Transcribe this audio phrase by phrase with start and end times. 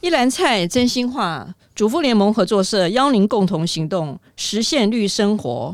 [0.00, 5.72] 一篮菜真心话，主妇联盟合作社邀您共同行动，实现绿生活。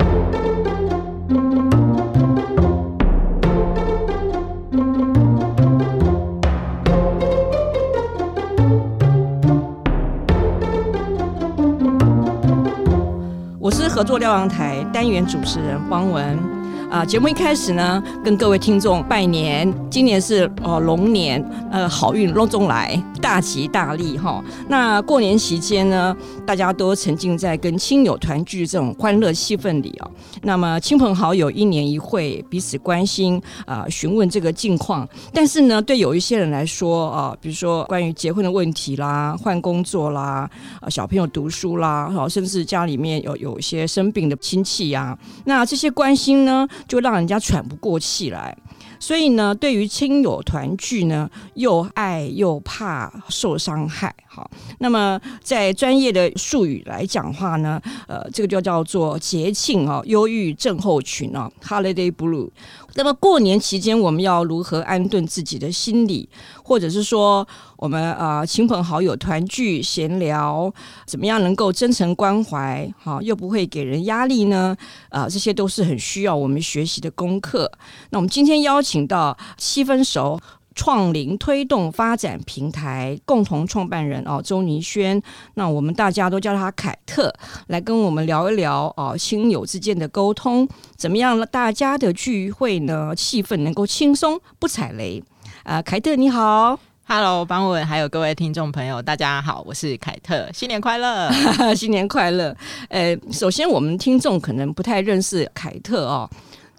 [13.59, 16.62] 我是合作瞭望台单元主持人方文。
[16.93, 24.45] 啊，节目一开始呢，跟各位听众拜年，今年是哦龙年，呃，好运隆中来，大吉大利哈。
[24.69, 26.15] 那过年期间呢，
[26.45, 30.11] 大家都沉浸在跟亲友团聚这种欢乐气氛里啊。
[30.43, 35.09] 那么亲朋好友一年一会，彼此关心啊，询问这个近况。
[35.33, 40.47] 但是呢，对有一些人来说啊，比如说关于结婚的问题啦，换工作啦，
[40.79, 48.57] 啊，小朋友读书啦，哈，甚至家里面有有一些生病的亲戚呀，那这些关心呢，就让人家喘不过气来，
[49.03, 54.15] 所以呢，对于亲友团聚呢，又爱又怕受伤害。
[54.29, 62.49] 好，那么在专业的术语来讲话呢，呃，这个就叫做节庆啊，忧郁症候群啊，Holiday Blue。
[62.95, 66.29] 那么过年期间，我们要如何安顿自己的心理，
[66.63, 70.73] 或者是说，我们啊亲朋好友团聚闲聊，
[71.07, 74.77] 怎么样能够真诚关怀，好又不会给人压力呢？
[75.09, 77.71] 啊，这些都是很需要我们学习的功课。
[78.11, 80.41] 那我们今天邀请到七分熟。
[80.75, 87.31] 创龄推动发展平台共同创办人哦，周倪轩，那我们大家都叫他凯特，
[87.67, 93.15] 来跟我们聊一聊哦，亲友之间的沟通，怎么样让大家的聚会呢？
[93.15, 95.23] 气氛能够轻松不踩雷
[95.65, 95.83] 啊、呃！
[95.83, 101.31] 凯特你好，Hello，邦文，还有各位听众朋友，大家好，我是凯特，新年快乐，
[101.77, 102.57] 新年快乐。
[102.89, 106.27] 呃，首先我们听众可能不太认识凯特哦。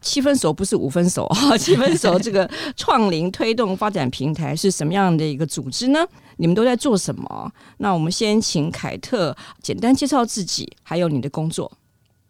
[0.03, 5.99] 七分熟不是五分熟哈， 七分熟这个创龄推动发展平台是什么样的一个组织呢？
[6.37, 7.51] 你们都在做什么？
[7.77, 11.71] 那我们先请凯特简单介绍自己，还有你的工作。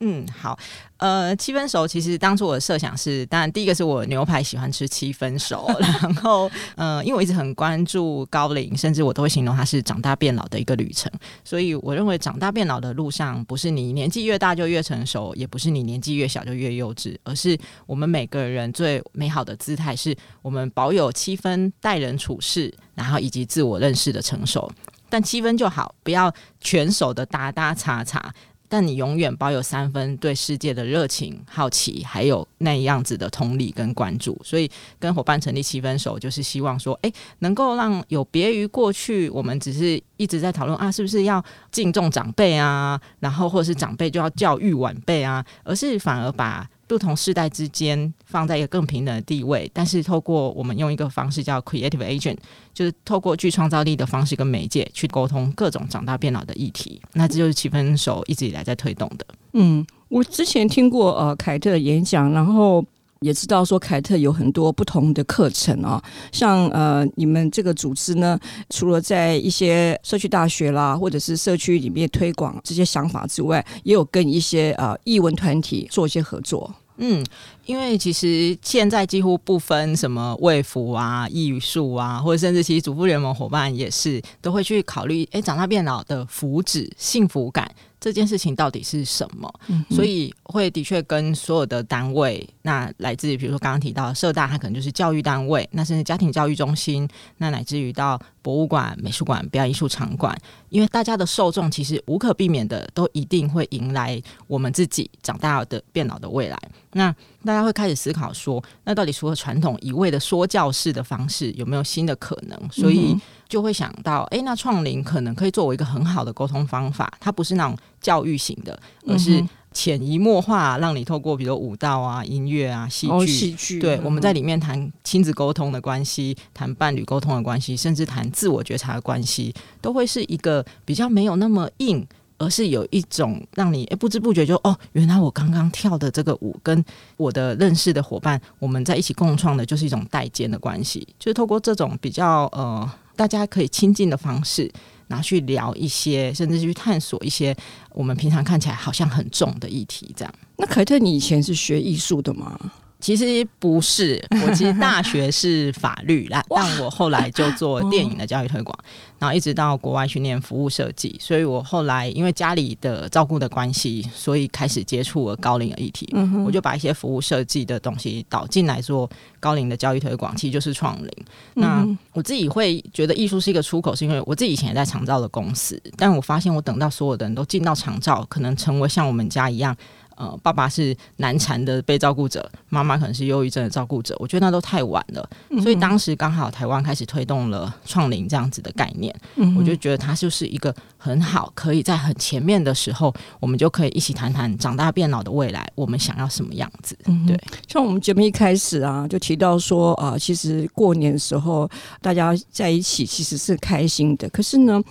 [0.06, 0.60] 嗯，好。
[0.98, 11.12] 呃，七分熟其实当初我的设想是，当然第一个是我牛排喜欢吃七分熟，然后呃，因为我一直很关注高龄，甚至我都会形容它是长大变老的一个旅程。
[11.44, 24.72] 所以我认为长大变老的路上，不是你年纪越大就越成熟，也不是你年纪越小就越幼稚，而是我们每个人最美好的姿态，是我们保有七分待人处事，然后以及自我认识的成熟。
[25.10, 28.34] 但七分就好，不要全熟的打打叉叉。
[28.74, 34.36] 但你永远保有三分对世界的热情、好奇，还有那样子的同理跟关注。
[34.44, 34.68] 所以
[34.98, 46.68] 跟伙伴成立七分手，就是希望说，诶，能够让有别于过去，我们只是一直在讨论啊，是不是要敬重长辈啊，然后或者是长辈就要教育晚辈啊，而是反而把。
[46.88, 52.38] 不同世代之间放在一个更平等的地位，但是透过我们用一个方式叫 creative agent，
[52.74, 57.02] 就是透过具创造力的方式跟媒介去沟通各种长大变老的议题。
[57.14, 59.26] 那这就是七分熟一直以来在推动的。
[59.54, 62.84] 嗯，我之前听过呃凯特的演讲，然后
[63.24, 68.38] 也知道说凯特有很多不同的课程啊、哦，像呃你们这个组织呢，
[68.70, 76.74] 除了在一些社区大学啦，或者是社区里面推广这些想法之外，也有跟一些呃艺文团体做一些合作。
[76.98, 77.26] 嗯，
[77.66, 87.70] 因为其实现在几乎不分什么卫福啊、艺术啊，或者甚至其实主妇联盟伙伴也是都会去考虑，哎，长大变老的福祉、幸福感。
[88.04, 89.50] 这件事情到底是什么？
[89.70, 100.40] 嗯、所以会的确跟所有的单位，那来自于比如说刚刚提到社大，它可能就是教育单位，那甚至家庭教育中心，那乃至于到博物馆、美术馆、表演艺术场馆，
[100.70, 106.60] 因为大家的受众其实无可避免的都一定会迎来我们自己长大的变老的未来。
[106.92, 107.12] 那
[107.44, 112.70] 大家会开始思考说，那到底除了传统一味的说教式的方式，有没有新的可能？
[112.72, 113.18] 所以。
[113.50, 117.14] 就会想到，哎，那创龄可能可以作为一个很好的沟通方法。
[117.20, 136.84] 它不是那种教育型的，而是潜移默化，让你透过比如舞蹈啊、音乐啊、戏剧，哦、戏剧对，嗯、我们在里面谈亲子沟通的关系，谈伴侣沟通的关系，甚至谈自我觉察的关系，都会是一个比较没有那么硬，而是有一种让你哎不知不觉就哦，原来我刚刚跳的这个舞，跟
[137.18, 142.90] 我的认识的伙伴，我们在一起共创的，就是一种代间的关系，就是透过这种比较呃。
[143.16, 144.68] 大家可以亲近的方式，
[145.14, 147.56] 然后去聊一些，甚至去探索一些
[147.92, 150.12] 我们平常看起来好像很重的议题。
[150.18, 150.34] 这样。
[150.58, 152.60] 那凯特，你以前是学艺术的吗？
[153.04, 158.74] 其实不是， 我其实大学是法律啦，但我后来就做电影的教育推广，
[159.20, 166.08] 然后一直到国外去念服务设计，所以我后来因为家里的照顾的关系，所以开始接触了高龄的议题，
[166.46, 169.10] 我就把一些服务设计的东西导进来做
[169.42, 171.12] 高龄的教育推广，其实就是创龄。
[171.56, 179.76] 那我自己会觉得艺术是一个出口，是因为我自己以前也在长照的公司，但我发现我等到所有的人都进到长照，可能成为像我们家一样。
[180.18, 184.16] 呃，爸爸是难缠的被照顾者，妈妈可能是忧郁症的照顾者。
[184.20, 196.98] 我觉得那都太晚了，嗯、所以当时刚好台湾开始推动了创龄这样子的概念，嗯、我就觉得它就是一个很好，可以在很前面的时候，我们就可以一起谈谈长大变老的未来，我们想要什么样子。
[197.06, 201.70] 嗯、对，像我们节目一开始啊，就提到说啊、呃，其实过年的时候
[202.02, 204.82] 大家在一起其实是开心的，可是呢。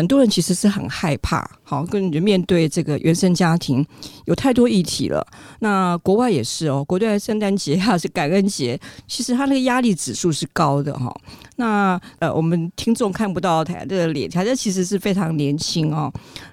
[0.00, 3.84] 很多人其实是很害怕，好，跟人面对这个原生家庭
[4.24, 5.26] 有太多议题了。
[5.58, 11.14] 那国外也是哦，国内圣诞节还是感恩节，其实他那个压力指数是高的哈。
[11.56, 16.10] 那呃，我们听众看不到台的脸，台的其实是非常年轻哦。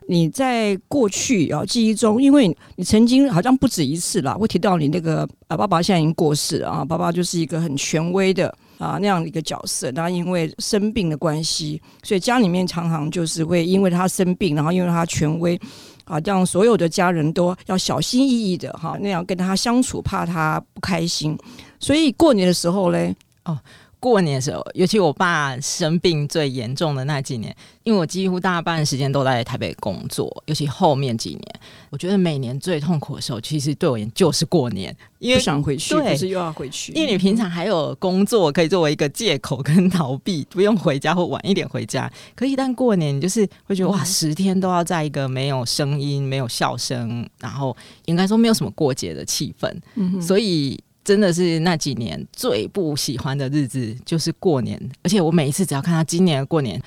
[0.10, 8.54] 你在过去啊记忆中，因为你曾经好像不止一次了，会提到你那个啊爸爸现在已经过世了啊，爸爸就是一个很权威的。
[8.78, 15.60] 啊，那样的一个角色，那因为生病的关系，所以家里面常常就是会因为他生病，然后因为他权威，
[16.06, 21.38] 啊，让所有的家人都要小心翼翼的哈，那样跟他相处，怕他不开心。
[21.80, 23.16] 所以过年的时候嘞，
[23.46, 23.58] 哦。
[24.00, 31.60] 过年的时候，尤其我爸生病最严重的那几年，因为我几乎大半时间都在台北工作，尤其后面几年，
[31.90, 42.12] 我觉得每年最痛苦的时候，其实对我而言就是过年，因为不想回去，对，可是又要回去，因为你平常还有工作可以作为一个借口跟逃避，不用回家或晚一点回家。
[42.36, 50.80] 可一旦过年，你就是会觉得哇，十天都要在一个没有声音、没有笑声，然后应该说没有什么过节的气氛，嗯，所以。
[51.08, 54.78] 真的是那几年最不喜欢的日子，就是过年。
[55.04, 56.78] 而且我每一次只要看到今年的过年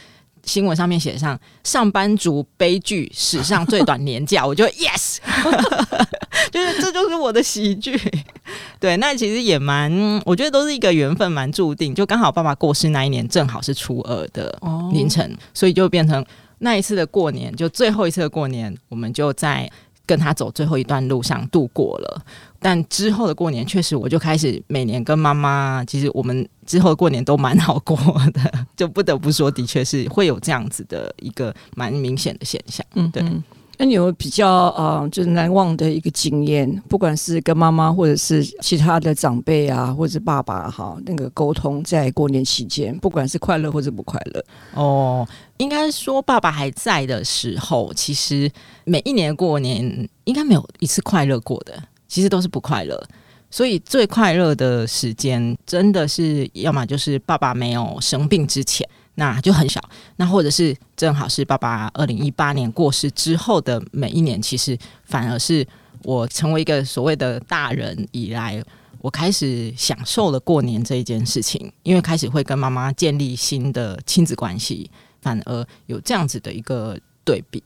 [0.45, 5.17] 新闻上面写上“上班族悲剧史上最短年假”， 我就 yes，
[6.53, 7.99] 就是这就是我的喜剧。
[8.79, 9.91] 对，那其实也蛮，
[10.27, 11.95] 我觉得都是一个缘分，蛮注定。
[11.95, 14.55] 就刚好爸爸过世那一年正好是初二的
[14.93, 16.23] 凌晨，哦、所以就变成
[16.59, 19.71] 那一次的过年，就最后一次的过年，我们就在
[20.05, 22.23] 跟他走最后一段路上度过了。
[22.61, 27.97] 但之后的过年，确实我就开始每年跟妈妈，其实我们之后的过年都蛮好过
[28.33, 32.85] 的，就不得不说，的确是会有这样子的一个蛮明显的现象。
[32.95, 33.25] 嗯，对。
[33.79, 44.45] 那你有比较呃，就是难忘的一个经验，不管是跟妈妈或者是其他的长辈啊，或者是爸爸哈，那个沟通在过年期间，不管是快乐或者不快乐。
[44.75, 45.27] 哦，
[45.57, 48.53] 应该说爸爸还在的时候，其实
[48.85, 51.83] 每一年过年应该没有一次快乐过的。
[52.11, 53.01] 其实都是不快乐，
[53.51, 59.81] 所以最快乐的时间真的是要么就是爸爸没有生病之前，那就很小；
[60.17, 65.65] 那或者是正好是爸爸二零一八年过世之后的每一年，其实反而是
[66.03, 68.61] 我成为一个所谓的大人以来，
[69.01, 74.91] 我开始享受了过年这一件事情，因为开始会跟妈妈建立新的亲子关系，
[75.23, 77.63] 反而有这样子的一个对比。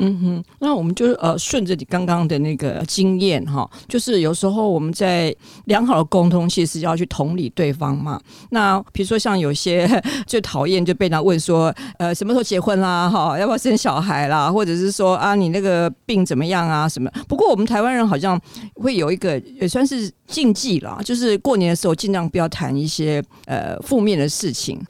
[0.00, 5.34] 嗯哼，那我们就呃顺着你刚刚的那个经验哈，就是有时候我们在
[5.64, 8.20] 良好的沟通，其实要去同理对方嘛。
[8.50, 9.88] 那比如说像有些
[10.26, 13.10] 最讨厌就被人家问说，呃，什么时候结婚啦？
[13.10, 14.50] 哈，要不要生小孩啦？
[14.50, 16.88] 或者是说啊，你那个病怎么样啊？
[16.88, 17.10] 什么？
[17.28, 18.40] 不过我们台湾人好像
[18.74, 24.80] 会有一个也算是禁忌啦，就是过年的时候尽量不要谈一些呃负面的事情。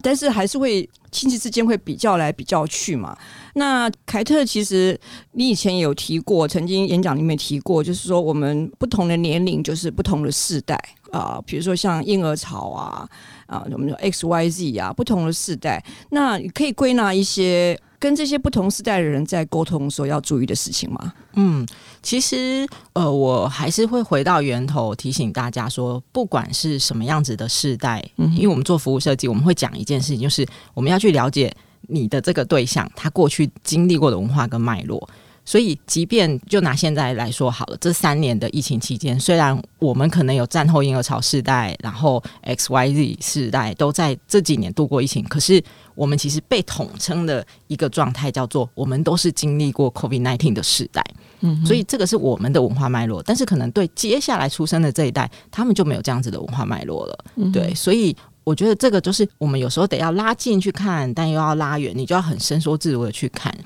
[0.00, 3.16] 但是还是会亲戚之间会比较来比较去嘛。
[3.54, 4.98] 那凯特，其实
[5.32, 10.78] 你以前有提过，曾经演讲里面提过，就是说我们不同的年龄就是不同的世代
[11.10, 13.08] 啊，比如说像婴儿潮啊
[13.46, 17.78] 啊，我们说 X Y Z 啊，不同的世代，那你可以归纳一些。
[17.98, 21.12] 跟这些不同时代的人在沟通的时候要注意的事情吗？
[21.34, 21.66] 嗯，
[22.02, 31.52] 其实呃，我还是会回到源头提醒大家说，不管是什么样子的世代，嗯，因为我们做服务设计，我们会讲一件事情，就是我们要去了解
[31.88, 35.08] 你的这个对象，他过去经历过的文化跟脉络。
[35.48, 45.64] 所以，即便就拿现在来说好了，这三年的疫情期间，虽然我们可能有战后婴儿潮世代，然后 X Y Z 世代都在这几年度过疫情，可是
[45.94, 51.02] 我们其实被统称的一个状态叫做我们都是经历过 COVID nineteen 的世代。
[51.40, 57.24] 嗯，所以这个是我们的文化脉络，但是可能对接下来出生的这一代，他们就没有这样子的文化脉络了。
[57.36, 58.14] 嗯，对，所以
[58.44, 63.56] 我觉得这个就是我们有时候得要拉近去看，但又要拉远，你就要很伸缩自如的去看。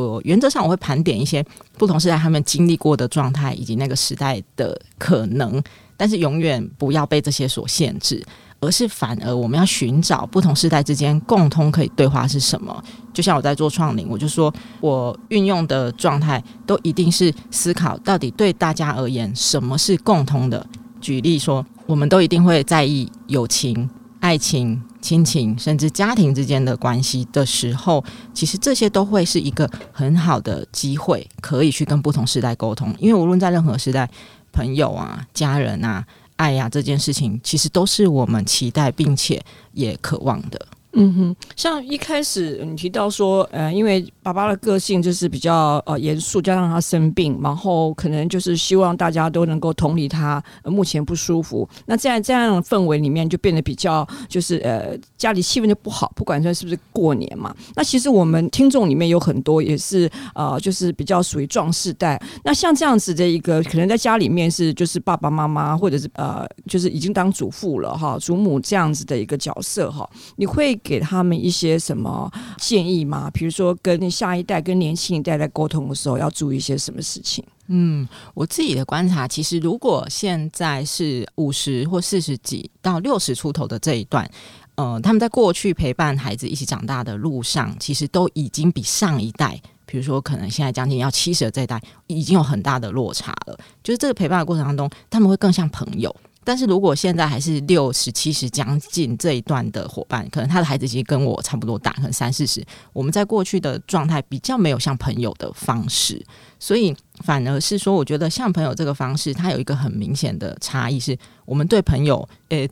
[0.00, 1.44] 我原则上我会盘点一些
[1.76, 5.62] 不同时代他们经历过的状态，以及那个时代的可能
[5.96, 8.24] 但是永远不要被这些所限制，
[8.58, 12.82] 而是反而我们要寻找不同时代之间共通可以对话是什么。
[13.12, 20.66] 就像我在做创龄，我就说我运用的状态都一定是思考到底对大家而言什么是共通的。
[21.02, 23.88] 举例说，我们都一定会在意友情、
[24.22, 28.02] 爱情、亲情，甚至家庭之间的关系的时候，
[28.32, 32.94] 其实这些都会是一个很好的机会，可以去跟不同时代沟通。
[33.00, 34.08] 因为无论在任何时代，
[34.52, 40.66] 朋友啊、家人啊、爱呀、啊，这件事情，其实都是我们期待并且也渴望的。
[40.94, 51.66] 嗯哼，像一开始你提到说，呃，因为爸爸的个性就是比较呃严肃，加上他生病，然后可能就是希望大家都能够同理他，目前不舒服。
[51.86, 57.56] 那在这样的氛围里面，就变得比较就是呃家里气氛就不好，不管说是不是过年嘛。
[57.74, 62.22] 那其实我们听众里面有很多也是呃就是比较属于壮世代。
[62.44, 70.06] 那像这样子的一个，可能在家里面是就是爸爸妈妈或者是呃就是已经当祖父了哈，祖母这样子的一个角色哈，
[70.36, 70.78] 你会。
[70.82, 73.30] 给他们一些什么建议吗？
[73.32, 77.44] 比如说，跟下一代、跟年轻一代在沟通的时候，要注意一些什么事情？
[77.68, 84.28] 嗯，我自己的观察，其实如果现在是五十或四十几到六十出头的这一段，
[84.74, 93.58] 呃，他们在过去陪伴孩子一起长大的路上，其实都已经比上一代，比如说可能现在将近要七十的这一代，已经有很大的落差了。
[93.82, 96.14] 就是这个陪伴的过程当中，他们会更像朋友。
[96.44, 102.64] 但是如果现在还是六十、七十将近这一段的伙伴，可能他的孩子其实跟我差不多大，可能三四十。
[102.92, 106.24] 我们在过去的状态比较没有像朋友的方式，
[106.58, 106.94] 所以
[107.24, 112.68] 反而是说，我觉得像朋友这个方式，它有一个很明显的差异，是我们对朋友，诶。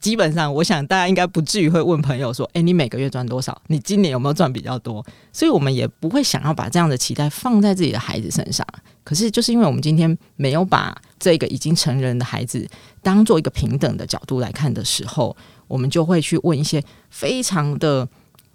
[0.00, 3.56] 基本上，我想大家应该不至于会问朋友说：“诶，你每个月赚多少？
[3.68, 5.00] 你今年有没有赚比较多？”
[5.32, 8.66] 所以，我们也不会想要把这样的期待放在自己的孩子身上。
[9.04, 12.68] 可是，就是因为我们今天没有把这个已经成人的孩子
[13.00, 15.36] 当做一个平等的角度来看的时候，
[15.68, 18.08] 我们就会去问一些非常的，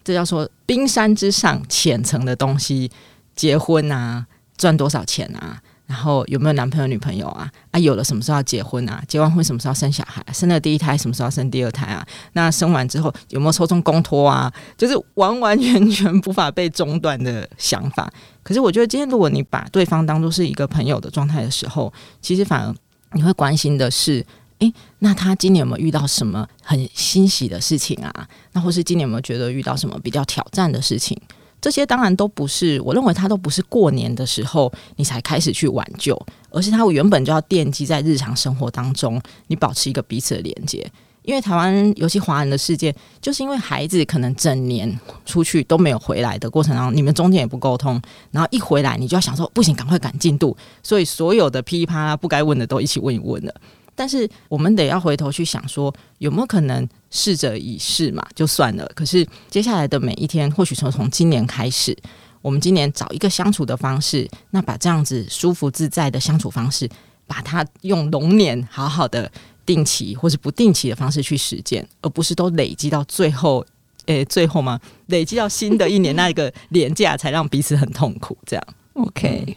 [0.03, 2.91] 这叫做冰山之上浅层的东西：
[3.37, 5.61] 结婚啊，赚多少钱啊？
[5.85, 7.49] 然后有没有男朋友女朋友啊？
[7.71, 9.01] 啊，有了什么时候要结婚啊？
[9.07, 10.21] 结完婚什么时候要生小孩？
[10.33, 12.05] 生了第一胎什么时候要生第二胎啊？
[12.33, 14.51] 那生完之后有没有抽中公托啊？
[14.77, 18.11] 就是完完全全无法被中断的想法。
[18.47, 22.73] 可是我觉得今天如果你把对方当作是一个朋友的状态的时候，其实反而
[23.11, 24.25] 你会关心的是，
[24.59, 28.29] 诶，那他今年有没有遇到什么很欣喜的事情啊？
[28.53, 31.21] 那或是今年有没有觉得遇到什么比较挑战的事情？
[31.59, 36.17] 这些当然都不是，我认为他都不是过年的时候你才开始去挽救，
[36.49, 40.89] 而是它原本就要奠基在日常生活当中，你保持一个彼此的连接。
[41.27, 53.53] 因为台湾尤其华人的世界，就是因为孩子可能整年出去都没有回来的过程当中，你们中间也不沟通，然后一回来你就要想说不行，赶快赶进度，所以所有的噼里啪啦不该问的都一起问一问了。
[53.93, 58.89] 但是我们得要回头去想说，有没有可能逝者已逝嘛，就算了。
[58.95, 61.93] 可是接下来的每一天，或许从从今年开始，
[62.41, 66.87] 我们今年找一个相处的方式，那把这样子舒服自在的相处方式，
[67.25, 69.29] 把它用龙年好好的
[69.67, 73.63] 定期或是不定期的方式去实践，而不是都累积到最后，
[74.07, 74.79] 诶，最后吗？
[75.07, 78.35] 累积到新的一年 那一个年假，才让彼此很痛苦。
[78.45, 79.55] 这样，OK。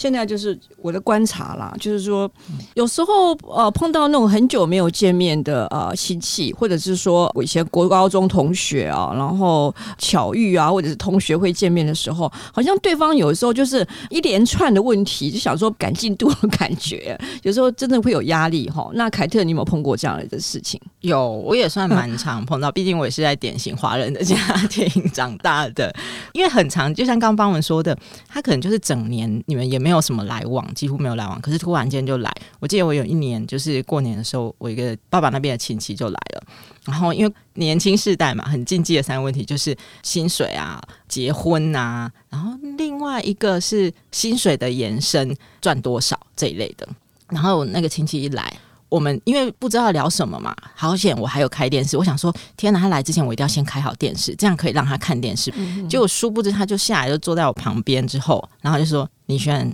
[0.00, 2.30] 现在就是我的观察啦，就是说，
[2.72, 18.90] 有时候呃碰到那种很久没有见面的呃亲戚，或者是说我以前国高中同学啊，然后巧遇啊，或者是同学会见面的时候，好像对方有时候就是一连串的问题，就想说赶进度的感觉，有时候真的会有压力哈。
[18.94, 20.80] 那凯特，你有没有碰过这样的事情？
[21.02, 24.34] 有，我也算蛮常碰到，毕竟我也是在典型华人的家
[24.68, 25.94] 庭长大的，
[26.32, 27.94] 因为很长，就像刚刚邦文说的，
[28.26, 29.90] 他可能就是整年你们也没。
[29.90, 31.40] 没有什么来往，几乎没有来往。
[31.40, 32.32] 可是突然间就来。
[32.60, 36.42] 我记得我有一年，就是过年的时候，我一个爸爸那边的亲戚就来了。
[36.84, 46.88] 然后因为年轻世代嘛，很禁忌的三个问题就是薪水啊、结婚啊，然后另外一个是薪水的延伸，赚多少这一类的。
[47.30, 48.56] 然后那个亲戚一来。
[48.90, 51.96] 我们因为不知道聊什么嘛，好险我还有开电视。
[51.96, 55.50] 我想说，天哪，他来之前我一定要先开好电视，这样可以让他看电视。
[55.56, 59.72] 嗯、结果殊不知，他就下来就坐在我旁边之后，然后就说：“李轩。”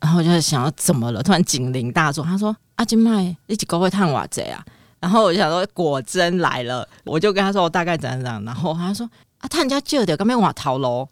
[0.00, 1.20] 然后就是想要怎么了？
[1.24, 4.64] 突然警铃大作，他说：“阿金麦，一起高会探瓦贼啊！”
[5.00, 8.40] 然后我就想说，果真来了，我就跟他说我大概怎样怎样。
[8.44, 11.08] 然后他说：“啊，探人家旧的，刚没瓦逃喽。”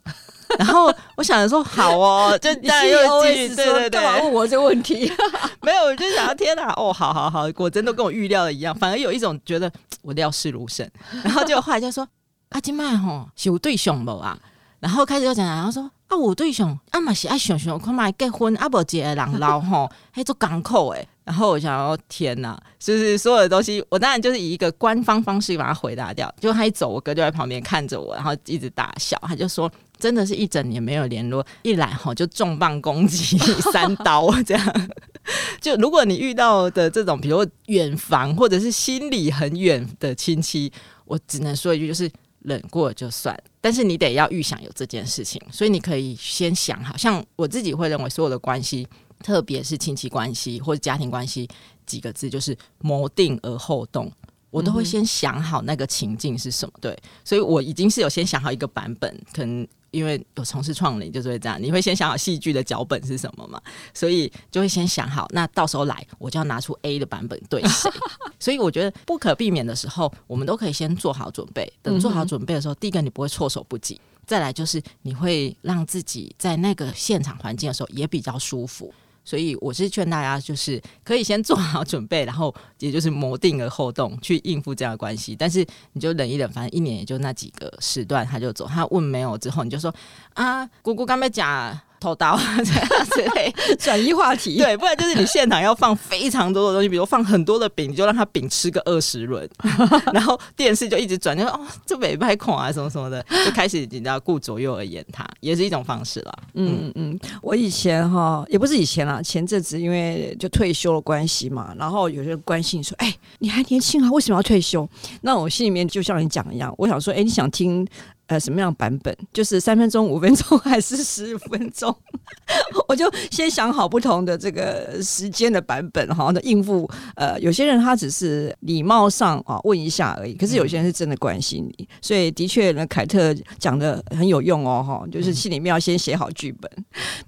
[0.58, 5.10] 然后我想着说好哦，就大家又继续对对对，问我这个问题，
[5.62, 9.70] 没有，我就想要天哪，哦，好好好，果真都跟我预料的一样，反而有一种觉得
[10.02, 10.90] 我料事如神。
[11.22, 12.06] 然后就后来就说
[12.50, 14.38] 阿金曼吼，有对象不啊？
[14.80, 21.08] 然后开始又讲，然后说啊，我对象啊嘛是爱想想看嘛结婚啊，不结人老吼，还做港口诶。
[21.24, 26.32] 然后我想说，天哪，就是所有的东西，我当然就是以一个官方方式把它回答掉。
[26.40, 29.20] 就他一走，我哥就在旁边看着我，然后一直大笑。
[29.22, 33.36] 他就说，真的是一整年没有联络，一来吼就重磅攻击
[33.72, 34.88] 三刀这样。
[35.60, 40.72] 就如果你遇到的这种，比如远房或者是心里很远的亲戚，
[41.04, 42.08] 我只能说一句，就是
[42.46, 43.38] 忍过就算。
[43.60, 48.88] 但是你得要预想有这件事情，所以你可以先想好，像我自己会认为所有的关系。
[49.20, 51.48] 特别是亲戚关系或者家庭关系，
[51.86, 54.12] 几个字就是谋定而后动，
[54.50, 56.74] 我都会先想好那个情境是什么。
[56.82, 63.58] 对，所以我已经是有先想好一个版本，可能因为有从事创领，就是会这样，你会先想好戏剧的脚本是什么嘛？
[63.94, 67.90] 所以就会先想好，那到时候来我就要拿出 A 的版本对谁。
[68.38, 71.72] 所以我觉得不可避免的时候，我们都可以先做好准备。
[71.80, 78.92] 等做好准备的时候，第一个你不会措手不及，再来就是你会让自己在那个现场环境的时候也比较舒服。
[79.26, 85.36] 所以我是劝大家，就是可以先做好准备，然后也就是谋定而后动，去应付这样的关系。
[85.36, 88.66] 但是你就忍一忍，反正一年也就那几个时段，他就走。
[88.66, 89.94] 他问没有之后，你就说
[90.34, 91.78] 啊，姑姑刚才讲。
[92.00, 94.58] 偷刀 这样之类，转移话题。
[94.58, 99.48] 对，不然就是你现场要放非常多的东西，比如放很多的饼，你就让他饼吃个二十轮，
[100.12, 106.38] 然后电视就一直转，就说哦，这尾巴孔啊什么什么的，就开始你知道顾左右而言他，也是一种方式了。
[106.54, 114.88] 嗯嗯嗯，我以前哈也不是以前啦，前阵子因为就退休的关系嘛，然后有些人关心说，哎，你还年轻啊，为什么要退休？
[115.22, 117.86] 那我心里面就像你讲一样，我想说，哎，你想听？
[118.28, 119.16] 呃，什么样版本？
[119.32, 121.94] 就是三分钟、五分钟还是十五分钟？
[122.88, 126.88] 我就先想好不同的这个时间的版本，好的应付。
[127.14, 136.70] 呃，有些人他只是礼貌上啊问一下而已，可是有些人是真的关心你，所以的确呢，凯特讲的很有用哦，哈，就是心里面要先写好剧本。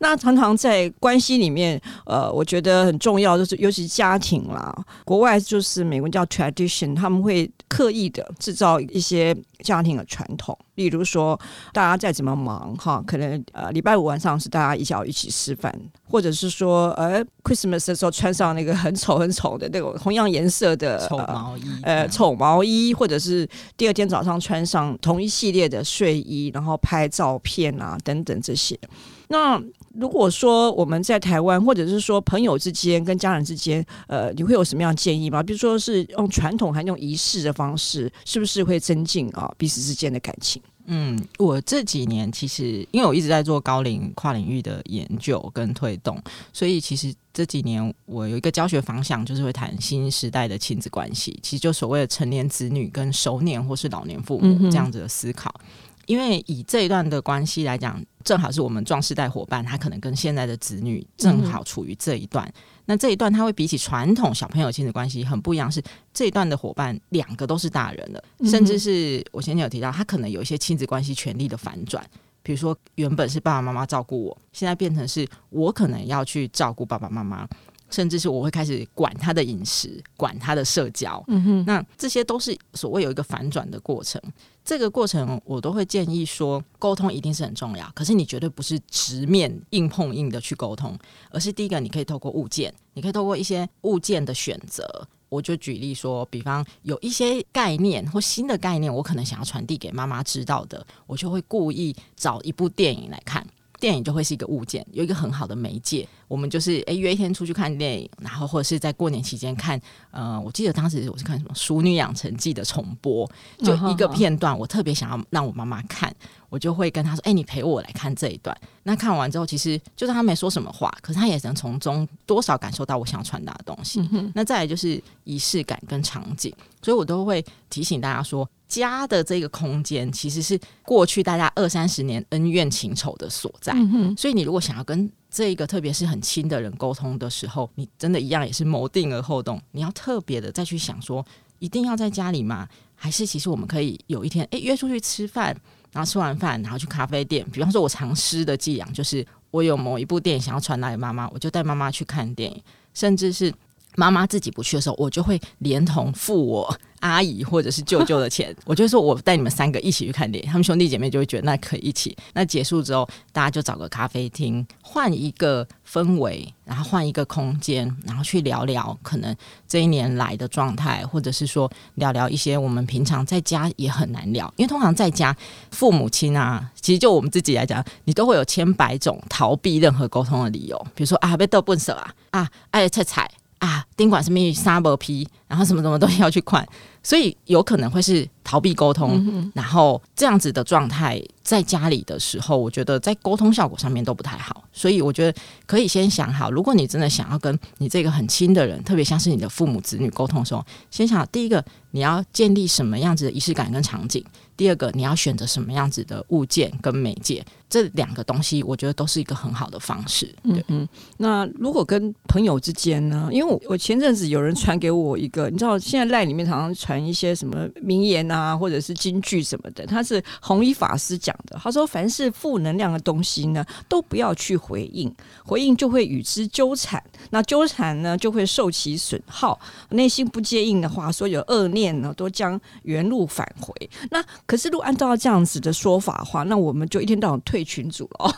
[0.01, 10.57] 那常常在关系里面，呃，我觉得很重要，就是尤其家庭啦，国外就是美国叫 tradition，他们会刻意的制造一些家庭的传统。
[10.75, 11.39] 例如说，
[11.73, 15.75] 大家再怎么忙哈，可能呃礼拜五晚上是大家一起一起吃饭，
[16.05, 28.79] 或者是说呃 Christmas 的时候穿上那个很丑很丑的那种同样颜色的丑毛衣，呃丑毛衣，或者是第二天早上穿上同一系列的睡衣，然后拍照片啊等等这些。
[29.29, 29.63] 那
[29.95, 35.43] 如果说我们在台湾，或者是说朋友之间跟家人之间，呃，你会有什么样的建议吗？
[35.43, 40.63] 比如说是用传统还是用仪式的方式，是不是会增进啊彼此之间的感情？
[40.87, 46.19] 嗯，我这几年其实因为我一直在做高龄跨领域的研究跟推动，
[46.51, 55.55] 所以其实这几年我有一个教学方向，就是会谈新时代的亲子关系，其实就所谓的成年子女跟熟年或是老年父母这样子的思考。
[55.59, 55.67] 嗯
[56.09, 62.47] 因为以这一段的关系来讲，正好是我们壮世代伙伴，他可能跟现在的子女正好处于这一段。
[62.47, 62.53] 嗯、
[62.87, 65.83] 那这一段他会比起传统小朋友亲子关系很不一样，是
[66.15, 72.03] 这一段的伙伴两个都是大人了，甚至是我前面有提到，他可能有一些亲子关系权利的反转，
[72.43, 77.47] 比如说原本是爸爸妈妈照顾我，现在变成是我可能要去照顾爸爸妈妈。
[77.91, 84.21] 甚至是我会开始管他的饮食，管他的社交，嗯哼，那这些都是所谓有一个反转的过程。
[84.65, 90.99] 这个过程我都会建议说，沟通一定是很重要，可是你绝对不是直面硬碰硬的去沟通，
[91.31, 95.09] 而是第一个你可以透过物件，你可以透过一些物件的选择。
[95.31, 103.47] 我就举例说，比方有一些概念或新的概念，我可能想要传递给妈妈知道的，我就会故意找一部电影来看。
[103.81, 106.07] 电影就会是一个物件，有一个很好的媒介。
[106.27, 109.81] 我们就是诶约一天出去看电影，然后或者是在过年期间看。
[110.11, 116.15] 呃，我记得当时我是看什么《淑女养成记》的重播，就一个片段，我特别想要让我妈妈看，
[116.51, 124.07] 我就会跟她说：“哎，你陪我来看这一段。”那看完之后，其实就是她没说什么话，可是她也能从中多少感受到我想要传达的东西。
[124.13, 128.49] 嗯、那再来就是仪式感跟场景，所以我都会提醒大家说。
[128.69, 141.25] 家的这个空间其实是过去大家二三十年恩怨情仇的所在，嗯、所以你如果想要跟这一个特别是很亲的人沟通的时候，你真的一样也是谋定而后动，你要特别的再去想说，
[141.59, 142.69] 一定要在家里吗？
[142.95, 145.57] 还是其实我们可以有一天诶约出去吃饭，
[145.93, 153.53] 然后吃完饭然后去咖啡店，比方说我常施的伎俩就是我有某一部电影想要传达给妈妈，我就带妈妈去看电影，甚至是。
[153.99, 162.17] 妈妈自己不去的时候，我就会连同付我阿姨或者是舅舅的钱， 我就说我带你们三个一起去看电影，他们兄弟姐妹就会觉得那可以一起。
[162.33, 169.35] 那结束之后，大家就找个咖啡厅，换一个氛围，然后换一个空间，然后去聊聊可能
[169.67, 175.37] 这一年来的状态，或者是说聊聊一些我们平常在家也很难聊，因为通常在家
[175.73, 183.29] 父母亲啊，其实就我们自己来讲，你都会有千百种逃避任何沟通的理由，比如说啊被逗笨死啊啊爱菜菜。
[183.59, 186.67] 啊，宾馆是咪沙伯皮，然后什么什么东西要去看，
[187.03, 204.25] 所以有可能会是逃避沟通，嗯、然后这样子的状态在家里的时候，我觉得在沟通效果上面都不太好，所以我觉得可以先想好，如果你真的想要跟你这个很亲的人，特别像是你的父母子女沟通的时候，先想好第一个你要建立什么样子的仪式感跟场景，
[204.57, 207.45] 第二个你要选择什么样子的物件跟媒介。
[207.69, 210.35] 这两个东西，我觉得都是一个很好的方式。
[210.43, 213.29] 对，嗯，那如果跟朋友之间呢？
[213.31, 219.85] 因为我我前阵子有人传给我一个，你知道现在赖里面常常传一些什么名言啊，或者是金句什么的。
[219.85, 229.61] 他是弘一法师讲的，他说凡是负能量的东西呢，都不要去回应，回应就会与之纠缠，那纠缠呢就会受其损耗。
[229.91, 233.75] 内心不接应的话，所有恶念呢都将原路返回。
[234.11, 237.58] 那可是如果按照这样子的说法的话，那我们就一天到晚退。
[237.59, 238.33] 退群组了，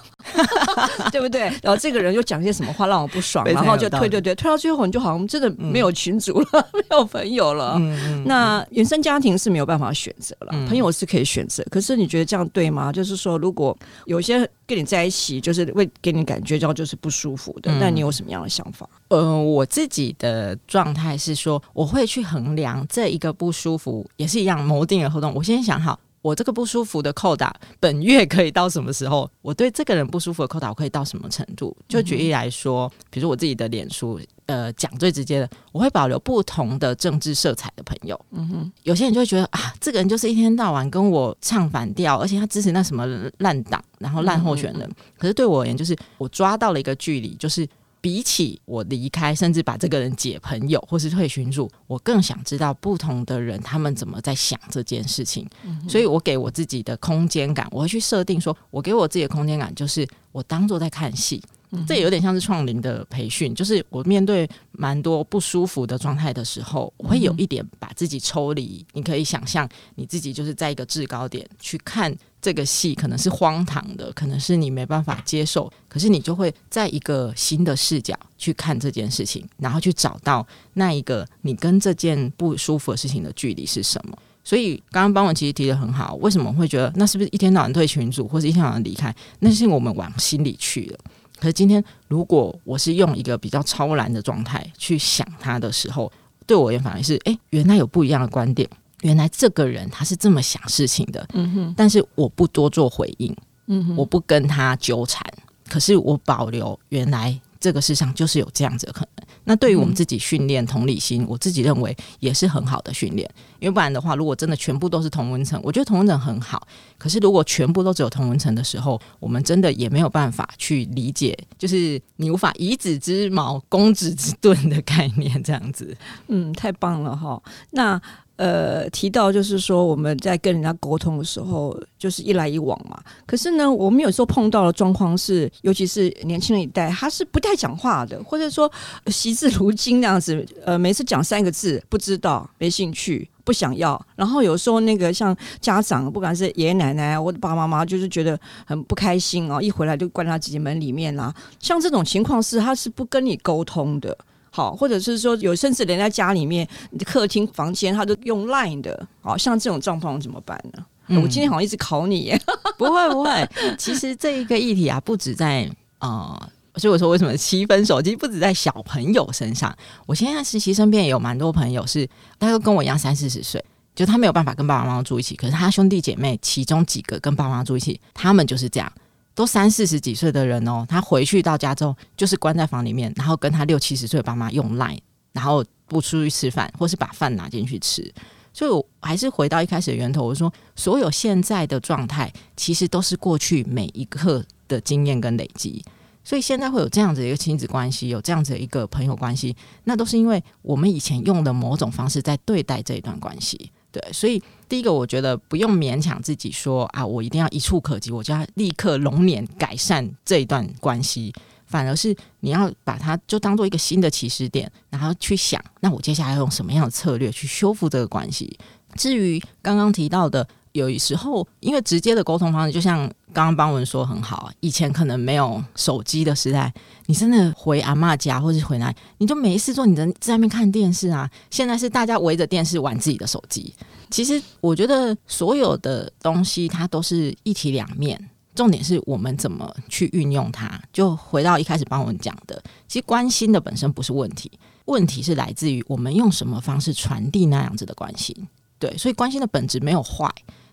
[1.12, 1.42] 对不对？
[1.62, 7.78] 然后这个人又讲些什么话让我不爽，然后就退，对对，退到最后你就好像真的没有群组了，嗯、 没有朋友了。
[8.24, 11.62] 那原生家庭是没有办法选择了，嗯、朋友是可以选择。
[11.70, 12.90] 可是你觉得这样对吗？
[12.90, 18.88] 就是说，如果有些跟你在一起，就是会给你感觉到就是不舒服的，那、嗯、你有什么样的想法？
[19.08, 25.34] 呃，我自己的状态是说，我会去衡量这一个不舒服，也是一样谋定的活动。
[25.34, 26.00] 我先想好。
[26.22, 29.30] 我这个不舒服的扣打，本月可以到什么时候？
[29.40, 31.76] 我对这个人不舒服的扣打，我可以到什么程度？
[31.88, 38.20] 就举例来说，比如说我自己的脸书，呃，讲最直接的，我会保留不同的政治色彩的朋友。
[38.32, 43.06] 嗯哼，有些人就会觉得啊，这个人就是一天到晚跟我唱反调，而且他支持那什么
[43.38, 44.90] 烂党，然后烂候选人。
[45.18, 47.66] 可是对我而言，就是我抓到了一个距离，就是。
[48.00, 55.46] 比起我离开，甚至把这个人解朋友或是退群组，我更想知道不同的人他们怎么在想这件事情。
[55.64, 61.42] 嗯、所以我给我自己的空间感，我会去设定说，我给我自己的空间感就是我当做在看戏。
[61.86, 68.84] 这也有点像是创龄的培训，就是我面对蛮多不舒服的状态的时候，我会有一点把自己抽离。
[68.92, 72.14] 你可以想象你自己就是在一个制高点去看。
[72.42, 84.16] 这个戏可能是荒唐的，可能是你没办法接受，可是你就会在一个新的视角去看这件事情，然后去找到那一个你跟这件不舒服的事情的距离是什么。
[84.42, 89.14] 所以刚刚邦文其实提得很好，为什么会觉得那是不是一天到晚退群组，或者一天到晚离开？
[89.40, 90.98] 那是我们往心里去了。
[91.40, 96.12] 可是今天如果我是用一个比较超然的状态去想他的时候，
[96.46, 98.68] 对我而言反而是哎，原来有不一样的观点。
[99.02, 103.34] 原来这个人他是这么想事情的，嗯哼，但是我不多做回应，
[103.66, 105.24] 嗯哼，我不跟他纠缠，
[105.68, 109.26] 可是我保留原来这个世上就是有这样子的可能。
[109.44, 116.66] 那对于我们自己训练同理心，我自己认为也是很好的训练，因为不然的话，如果真的全部都是同文层，我觉得同文层很好，
[116.98, 125.96] 可是如果全部都只有同文层的时候，我们真的也没有办法去理解，就是你无法以子之矛攻子之盾的概念，这样子。
[126.28, 128.00] 嗯，太棒了哈，那。
[128.40, 132.98] 呃，提到就是说我们在跟人家沟通的时候，就是一来一往嘛。
[133.26, 138.72] 可是呢，我们有时候碰到的状况是，尤其是年轻人一代，他是不太讲话的，或者说
[139.08, 140.42] 惜字如金那样子。
[140.64, 144.00] 呃，每次讲三个字，不知道、没兴趣、不想要。
[144.16, 151.34] 然后有时候那个像家长，不管是爷爷奶奶或者爸爸妈妈，就是觉得很不开心啊，一回来就关在自己门里面啦。
[151.58, 154.16] 像这种情况是，他是不跟你沟通的。
[154.50, 159.06] 好，或者是说有甚至连在家里面，你的客厅、房间，他都用 Line 的。
[159.20, 160.84] 好像这种状况怎么办呢？
[161.06, 162.40] 嗯、我今天好像一直考你耶，
[162.78, 163.48] 不会不会。
[163.76, 169.76] 其实这一个议题啊，不止在呃，所以我说为什么七分熟，其实不止在小朋友身上。
[170.06, 172.08] 我现在实习身边也有蛮多朋友是，
[172.38, 178.92] 他都跟我一样三四十岁，就他没有办法跟爸爸妈妈住一起，可是他兄弟姐妹其中几个跟爸爸妈妈住一起，他们就是这样。
[179.34, 184.98] 都三四十几岁的人哦，他回去到家之后就是关在房里面，然后跟他六七十岁爸妈用 Line，
[185.32, 188.12] 然后不出去吃饭，或是把饭拿进去吃。
[188.52, 195.82] 所以我还是回到一开始的源头，我说所有现在的状态，其实都是过去每一刻的经验跟累积。
[196.22, 203.70] 所以现在会有这样子一个亲子关系，有这样子一个朋友关系，那都是因为我们以前用的某种方式在对待这一段关系。
[203.92, 211.32] 对，所以第一个，我觉得不用勉强自己说啊，我一定要一触可及，我就要立刻龙年改善这一段关系。
[211.66, 218.58] 反而是你要把它就当做一个新的起始点，然后去想，那我接下来要用什么样的策略去修复这个关系？
[218.96, 222.98] 至于刚刚提到的，有时候因为直接的沟通方式，就像
[223.32, 226.72] 刚刚邦文说很好，以前可能没有手机的时代，
[227.06, 231.28] 你真的回阿嬷家或是回来，你就没事做，你在在那边看电视啊。
[231.50, 233.74] 现在是大家围着电视玩自己的手机。
[234.10, 240.80] 其实我觉得所有的东西它都是一体两面，重点是我们怎么去运用它。
[240.92, 244.50] 就回到一开始邦文讲的，其实关心的本身不是问题，
[244.86, 248.34] 问题是来自于我们用什么方式传递那样子的关心。
[248.80, 250.28] 对，所以关心的本质没有坏。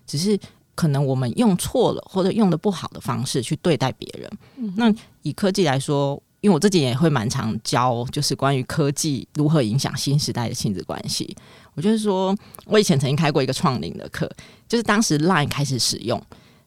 [0.08, 0.36] 只是
[0.74, 4.30] 可能我们用错了或者用的不好的方式去对待别人。
[4.56, 4.92] 嗯、那
[5.22, 11.36] 以科技来说，因为我自己也会蛮常教，就是关于科技如何影响新时代的亲子关系。
[11.74, 14.28] 我就是说，我以前曾经开过一个创领的课，
[14.68, 16.20] 就是当时 Line 开始使用，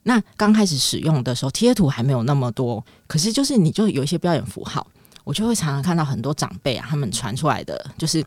[0.04, 4.86] 那刚开始使用的时候，贴图还没有那么多，可是就是你就有一些标点符号，
[5.23, 8.23] 我就会常常看到很多长辈啊，他们传出来的就是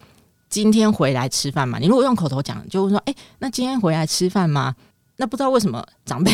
[0.49, 1.79] 今天回来吃饭嘛？
[1.79, 4.75] 你如果用口头讲，就会说，哎，那今天回来吃饭吗？
[5.17, 6.31] 那不知道为什么长辈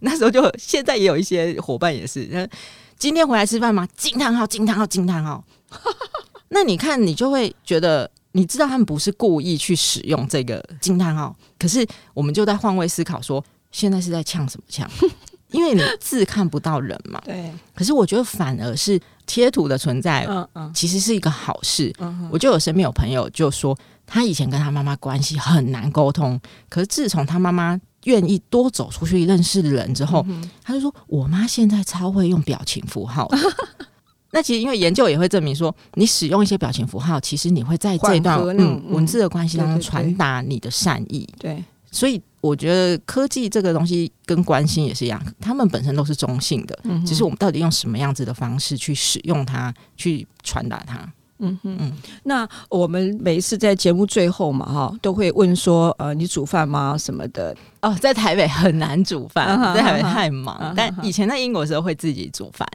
[0.00, 2.48] 那时候就现在也有一些伙伴也是，那
[2.98, 3.86] 今天回来吃饭吗？
[3.96, 4.46] 惊叹号！
[4.46, 4.86] 惊叹号！
[4.86, 5.44] 惊叹号！
[6.48, 14.88] 那你看，你就会觉得，你知道他们不是故意去使用这个惊叹号，可是我们就在换位思考说，说现在是在呛什么呛？
[15.50, 17.20] 因为你字看不到人嘛。
[17.24, 17.52] 对。
[17.74, 21.92] 可是我觉得反而是贴图的存在，嗯嗯，其实是一个好事。
[21.98, 27.78] 嗯，我就有身边有朋友就说，他以前跟他妈妈关系很难沟通，可是自从他妈妈。
[28.04, 33.28] 愿意多走出去认识人之后，嗯、他就说：“我妈现在超会用表情符号。
[34.30, 41.28] ”那其实因为研究也会证明说，你使用一些表情符号，其实你会在这段嗯文字的关系当中传达你的善意。
[41.38, 41.62] 对，
[41.92, 51.08] 所以我觉得科技这个东西跟关心也是一样，他们本身都是中性的，嗯、只是我们到底用什么样子的方式去使用它，去传达它。
[51.38, 51.92] 嗯嗯，
[52.22, 56.96] 那我们每一次在节目最后嘛，哈，都会问说，呃，你煮饭吗？
[56.96, 57.54] 什么的？
[57.82, 60.72] 哦，在台北很难煮饭，在台北太忙。
[60.76, 62.68] 但以前在英国的时候会自己煮饭。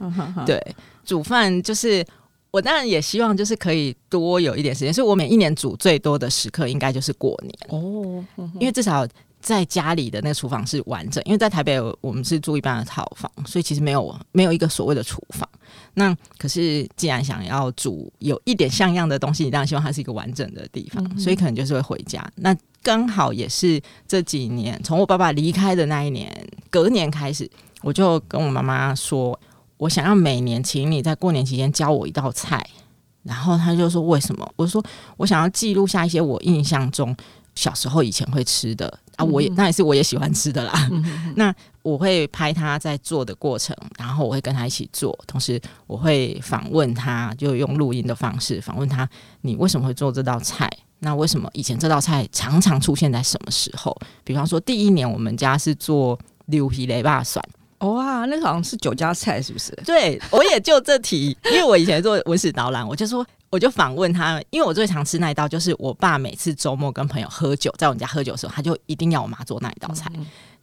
[0.44, 0.60] 对，
[1.04, 2.04] 煮饭就是
[2.50, 8.24] 我当然也希望就是可以多有一点时间，所以我每一年煮最多的时刻应该就是过年哦，
[8.60, 9.06] 因为至少。
[9.42, 15.48] 在家里的那个厨房是完整，因为在台北我们是住一般的套房，所以其实没有没有一个所谓的厨房。
[15.94, 22.24] 那可是既然想要煮有一点像样的东西，你当然希望它是一个完整的地方，嗯、所以可能就是会回家。
[22.36, 26.32] 那刚好也是这几年，从我爸爸离开的那一年，
[26.70, 27.50] 隔年开始，
[27.82, 29.38] 我就跟我妈妈说，
[29.76, 32.66] 我想要每年请你在过年期间教我一道菜。
[33.22, 34.50] 然后他就说为什么？
[34.56, 34.82] 我说
[35.18, 37.14] 我想要记录下一些我印象中
[37.54, 38.98] 小时候以前会吃的。
[39.20, 40.90] 啊，我也那也是我也喜欢吃的啦。
[41.36, 49.08] 那我会拍他在做的过程，然后我会跟他一起做，同时我会访问他，就用录音的方式访问他。
[49.42, 50.70] 你为什么会做这道菜？
[51.00, 53.96] 那为什么以前这道菜常常出现在什么时候？
[54.24, 57.44] 比方说，第一年我们家是做牛皮雷霸蒜。
[57.78, 59.70] 哇，那个好像是酒家菜，是不是？
[59.84, 63.26] 对，我也就这题，因为我以前做文史导览，我就说。
[63.50, 70.08] 我就访问他，因为我最常吃那一道，就是我爸每次周末跟朋友喝酒，在我们家喝酒的时候，他就一定要我妈做那一道菜，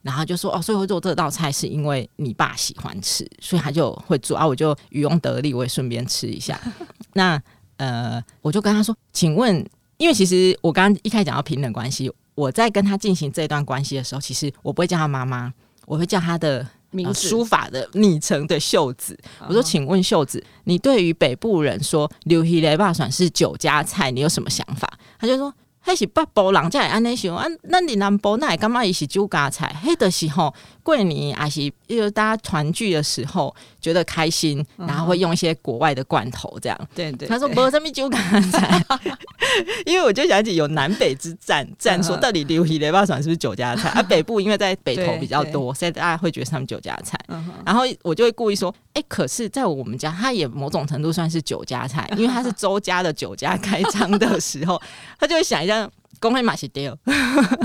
[0.02, 6.58] 然后就说哦，所以会做这道菜是因为你爸喜欢吃，所以他就会做啊，我就渔翁得利，我也顺便吃一下。
[7.12, 7.42] 那
[7.76, 9.54] 呃，我就跟他说，请问，
[9.98, 15.54] 因为其实我刚刚一开始讲到平等关系，我在跟他进行这段关系的时候，其实我不会叫他妈妈，
[15.86, 16.66] 我会叫他的。
[16.92, 24.92] 名字、呃、书法的昵称的秀子，我说，请问秀子，你对于北部人说牛皮雷霸算是酒家菜，你有什么想法？
[25.20, 25.54] 他就说。
[25.88, 29.74] 还是北部人才会安尼想，啊，那你南部那也干嘛也是酒家菜？
[29.82, 36.78] 嘿的时候过年也是因为大家团聚的时候觉得开心，然后会用一些国外的罐头这样。
[36.94, 38.18] 对对，他说不是什么酒家
[38.52, 38.84] 菜，
[39.88, 43.88] 因为我就想起有南北之战，战说到底牛皮雷巴爽是不是酒家菜？
[43.92, 47.18] 啊， 北部因为在北头比较多，所以大家会觉得他们酒家菜。
[47.66, 54.82] 然后我就会故意说，哎，可是在我们家，他也某种程度算是酒家菜，因为他是周家的酒家开张的时候，
[55.18, 55.77] 他就会想一下。
[56.20, 56.98] 公会马西丢，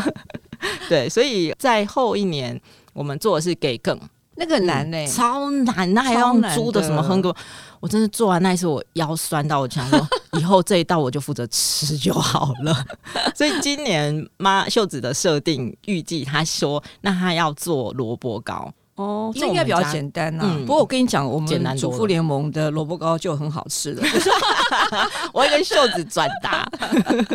[0.89, 2.61] 对，所以在后一年，
[2.93, 3.99] 我们做的是给更
[4.35, 5.05] 那个很难呢、欸。
[5.05, 7.35] 嗯，超难，那还要用猪的什么哼歌，
[7.81, 12.85] 我真的做完那一次，我腰酸到我想说， 以后这一道我就负责吃就好了。
[13.37, 18.73] 所以今年妈秀子的设定预计，她说那她要做萝卜糕。
[19.03, 20.53] 哦，这应该比较简单呐、啊。
[20.57, 24.03] 嗯、不过我跟你讲，我们主妇联盟的萝卜糕就很好吃的。
[25.35, 26.65] 我会跟秀子转达。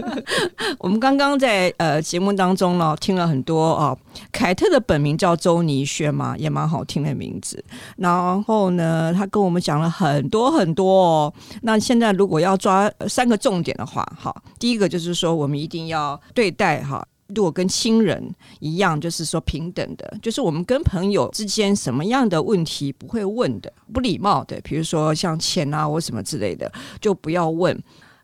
[0.79, 3.97] 我们刚刚在呃节目当中呢，听了很多啊、哦。
[4.31, 7.63] 凯特的本名叫周妮轩嘛，也蛮好听的名字。
[7.97, 11.33] 然后呢，他跟我们讲了很多很多哦。
[11.61, 17.05] 那现在如果要抓三个重点的话，哈，第一个就是说，我们一定要对待哈。
[17.35, 27.77] 如果跟亲人一样，就是说平等的，就是我们跟朋友之间什么样的问题不会问的，不礼貌的，比如说像钱啊或什么之类的，就不要问。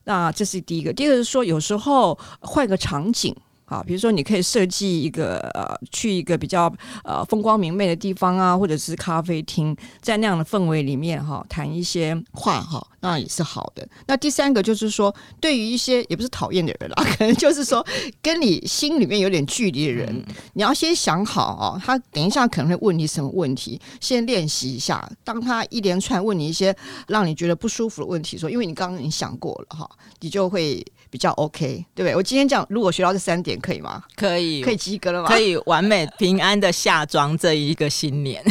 [0.06, 0.92] 那这是第一个。
[0.92, 3.36] 第二个是说，有时候换个场景。
[3.66, 6.74] 啊，比如说你可以设计一个呃，去一个比较
[7.04, 13.88] 呃风光明媚的地方啊，或者是咖啡厅，在那样的氛围里面哈，谈一些话哈，那也是好的。
[14.08, 17.86] 那第三个就是说，对于一些也不是讨厌的人啦， 可能就是说
[18.22, 25.10] 跟你心里面有点距离的人，嗯、你要先想好哦，他等一下可能会问你什么问题，先练习一下。
[25.24, 26.76] 当他一连串问你一些
[27.08, 30.86] 让你觉得不舒服的问题，说因为你刚刚已经想过了哈，你就会。
[31.14, 32.16] 比较 OK，对不对？
[32.16, 34.04] 我今天讲，如果学到这三点，可以吗？
[34.16, 35.28] 可以，可以及格了吗？
[35.28, 38.44] 可以完美平安的下装这一个新年。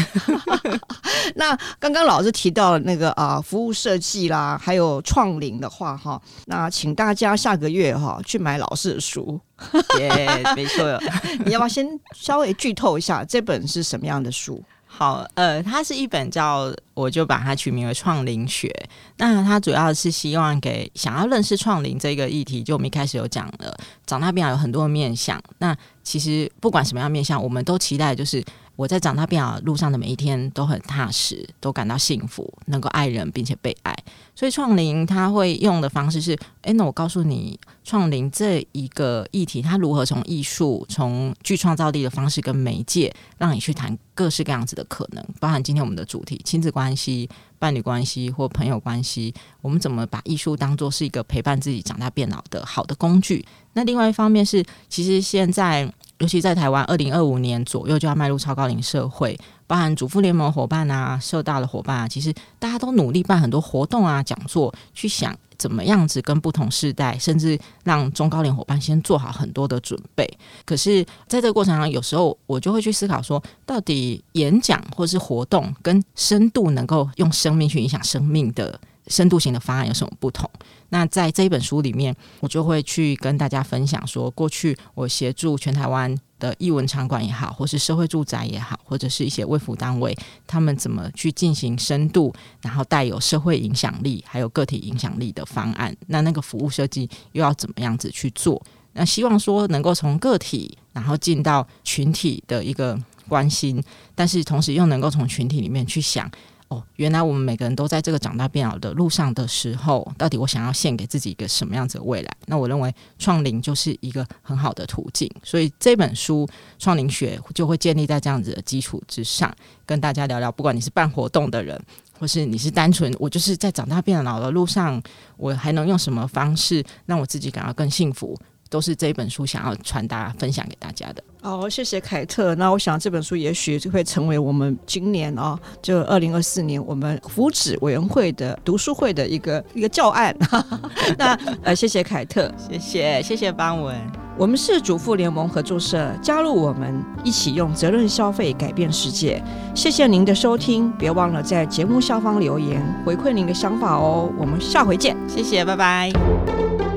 [1.36, 9.40] 那刚刚老师提到那个啊，服务设计啦，还有创领的话哈，那请大家下个月哈去买老师的书。
[10.00, 11.00] 耶，yeah, 没错。
[11.46, 11.86] 你要不要先
[12.16, 14.62] 稍微剧透一下这本是什么样的书？
[14.94, 18.68] 好，呃，它是一本叫，我就把它取名为《创灵学》。
[19.16, 23.76] 那它主要是希望给想要认识创灵这个议题，就我们一开始有讲了，
[24.06, 25.42] 长大变老有很多面相。
[25.58, 25.74] 那
[26.04, 28.44] 其实不管什么样面相，我们都期待就是。
[28.74, 33.94] 我在长大变老路上的每一天都很踏实，都感到幸福，能够爱人并且被爱。
[34.34, 49.34] 所以创龄他会用的方式是：诶，那我告诉你，创龄这一个议题，它如何从艺术、从具创造力的方式跟媒介，让你去谈各式各样子的可能，包含今天我们的主题——亲子关系、伴侣关系或朋友关系。
[49.60, 53.44] 我们怎么把艺术当作是一个陪伴自己长大变老的好的工具？
[53.74, 55.92] 那另外一方面是，其实现在。
[56.22, 70.24] 尤其在台湾，二零二五年左右就要迈入超高龄社会，包含主妇联盟伙伴啊、社大的伙伴啊，其实大家都努力办很多活动啊、讲座，去想怎么样子跟不同世代，甚至让中高龄伙伴先做好很多的准备。
[70.64, 80.48] 可是，在这个过程中，有时候我就会去思考说，到底演讲或是活动跟深度能够用生命去影响生命的深度型的方案有什么不同？
[80.90, 90.14] 那在这一本书里面，我就会去跟大家分享说，过去我协助全台湾的艺文场馆也好，或是社会住宅也好，或者是一些卫福单位，
[90.46, 95.96] 他们怎么去进行深度，然后带有社会影响力，还有个体影响力的方案。
[96.08, 98.62] 那那个服务设计又要怎么样子去做？
[98.92, 103.82] 那希望说能够从个体，然后进到群体的一个关心，
[104.14, 106.30] 但是同时又能够从群体里面去想。
[106.72, 112.36] 哦，原来我们每个人都在这个长大变老的路上的时候，到底我想要献给自己一个什么样子的未来？
[112.46, 116.46] 那我认为创龄就是一个很好的途径，所以这本书
[116.78, 119.54] 《创龄学》就会建立在这样子的基础之上，
[119.84, 120.50] 跟大家聊聊。
[120.50, 121.78] 不管你是办活动的人，
[122.18, 125.02] 或是你是单纯我就是在长大变老的路上，
[125.36, 128.38] 我还能用什么方式让我自己感到更幸福？
[128.72, 131.22] 都是这本书想要传达、分享给大家的。
[131.42, 132.54] 哦，谢谢凯特。
[132.54, 140.34] 那我想这本书也许就会成为我们今年啊、哦，就二零二四年我们福祉委员会的读书会的一个一个教案。
[141.18, 143.94] 那呃，谢谢凯特，谢谢谢谢邦文。
[144.38, 149.42] 我们是主妇联盟合作社，加入我们一起用责任消费改变世界。
[149.74, 154.32] 谢谢您的收听，别忘了在节目下方留言回馈您的想法哦。
[154.38, 156.91] 我们下回见，谢谢，拜拜。